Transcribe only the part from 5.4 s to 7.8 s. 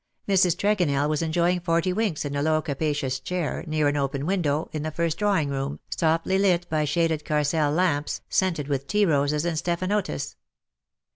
room, softly lit by shaded Carcel